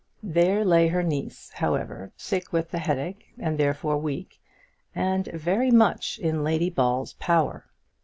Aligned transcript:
There 0.23 0.65
lay 0.65 0.87
her 0.87 1.03
niece, 1.03 1.51
however, 1.51 2.11
sick 2.17 2.51
with 2.51 2.71
the 2.71 2.79
headache, 2.79 3.27
and 3.37 3.59
therefore 3.59 3.99
weak, 3.99 4.41
and 4.95 5.27
very 5.27 5.69
much 5.69 6.17
in 6.17 6.43
Lady 6.43 6.71
Ball's 6.71 7.13
power. 7.19 7.67